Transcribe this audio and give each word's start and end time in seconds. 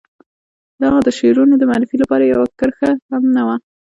د 0.79 0.81
هغه 0.89 0.99
د 1.03 1.09
شعرونو 1.17 1.53
د 1.57 1.63
معرفي 1.69 1.95
لپاره 1.99 2.23
يوه 2.33 2.45
کرښه 2.59 2.91
هم 3.11 3.23
نه 3.35 3.41
وه. 3.47 3.55